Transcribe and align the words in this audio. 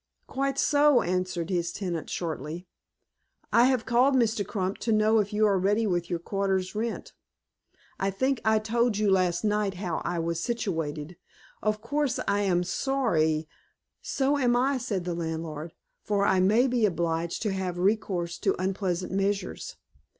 "Quite 0.25 0.57
so," 0.57 1.03
answered 1.03 1.51
his 1.51 1.71
tenant, 1.71 2.09
shortly. 2.09 2.65
"I 3.53 3.65
have 3.65 3.85
called, 3.85 4.15
Mr. 4.15 4.43
Crump, 4.43 4.79
to 4.79 4.91
know 4.91 5.19
if 5.19 5.31
you 5.31 5.45
are 5.45 5.59
ready 5.59 5.85
with 5.85 6.09
your 6.09 6.17
quarter's 6.17 6.73
rent." 6.73 7.13
"I 7.99 8.09
think 8.09 8.41
I 8.43 8.57
told 8.57 8.97
you, 8.97 9.11
last 9.11 9.43
night, 9.43 9.75
how 9.75 10.01
I 10.03 10.17
was 10.17 10.39
situated. 10.39 11.17
Of 11.61 11.81
course 11.81 12.19
I 12.27 12.41
am 12.41 12.63
sorry" 12.63 13.47
"So 14.17 14.39
am 14.39 14.55
I," 14.55 14.79
said 14.79 15.05
the 15.05 15.13
landlord, 15.13 15.71
"for 16.01 16.25
I 16.25 16.39
may 16.39 16.65
be 16.65 16.87
obliged 16.87 17.43
to 17.43 17.53
have 17.53 17.77
recourse 17.77 18.39
to 18.39 18.55
unpleasant 18.59 19.11
measures." 19.11 19.75